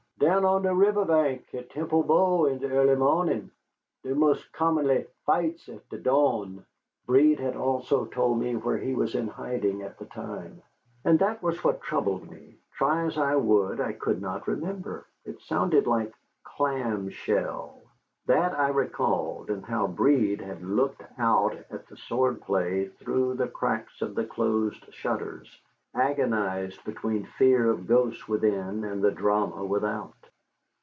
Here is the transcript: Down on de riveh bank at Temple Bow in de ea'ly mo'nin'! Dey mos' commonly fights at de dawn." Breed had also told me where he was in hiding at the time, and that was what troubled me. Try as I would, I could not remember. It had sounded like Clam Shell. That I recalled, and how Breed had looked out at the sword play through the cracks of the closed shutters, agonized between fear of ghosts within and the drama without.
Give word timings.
Down 0.21 0.45
on 0.45 0.61
de 0.61 0.69
riveh 0.73 1.03
bank 1.07 1.47
at 1.55 1.71
Temple 1.71 2.03
Bow 2.03 2.45
in 2.45 2.59
de 2.59 2.67
ea'ly 2.69 2.95
mo'nin'! 2.95 3.49
Dey 4.03 4.13
mos' 4.13 4.45
commonly 4.53 5.07
fights 5.25 5.67
at 5.67 5.89
de 5.89 5.97
dawn." 5.97 6.63
Breed 7.07 7.39
had 7.39 7.55
also 7.55 8.05
told 8.05 8.37
me 8.39 8.55
where 8.55 8.77
he 8.77 8.93
was 8.93 9.15
in 9.15 9.27
hiding 9.27 9.81
at 9.81 9.97
the 9.97 10.05
time, 10.05 10.61
and 11.03 11.17
that 11.17 11.41
was 11.41 11.63
what 11.63 11.81
troubled 11.81 12.29
me. 12.29 12.59
Try 12.73 13.03
as 13.07 13.17
I 13.17 13.35
would, 13.35 13.81
I 13.81 13.93
could 13.93 14.21
not 14.21 14.47
remember. 14.47 15.07
It 15.25 15.31
had 15.31 15.39
sounded 15.41 15.87
like 15.87 16.13
Clam 16.43 17.09
Shell. 17.09 17.81
That 18.27 18.53
I 18.57 18.69
recalled, 18.69 19.49
and 19.49 19.65
how 19.65 19.87
Breed 19.87 20.39
had 20.39 20.61
looked 20.61 21.01
out 21.17 21.55
at 21.71 21.87
the 21.87 21.97
sword 21.97 22.41
play 22.41 22.89
through 22.89 23.33
the 23.33 23.47
cracks 23.47 24.03
of 24.03 24.13
the 24.13 24.25
closed 24.27 24.85
shutters, 24.93 25.59
agonized 25.93 26.81
between 26.85 27.21
fear 27.37 27.69
of 27.69 27.85
ghosts 27.85 28.25
within 28.25 28.85
and 28.85 29.01
the 29.03 29.11
drama 29.11 29.61
without. 29.65 30.13